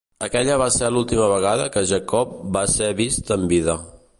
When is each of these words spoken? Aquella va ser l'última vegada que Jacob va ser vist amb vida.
Aquella 0.27 0.53
va 0.61 0.67
ser 0.75 0.87
l'última 0.95 1.27
vegada 1.33 1.67
que 1.75 1.83
Jacob 1.91 2.33
va 2.57 2.67
ser 2.77 2.91
vist 3.03 3.31
amb 3.37 3.55
vida. 3.57 3.81